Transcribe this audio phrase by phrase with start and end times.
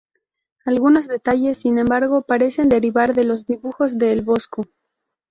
[0.65, 4.65] Algunos detalles, sin embargo, parecen derivar de los dibujos de El Bosco.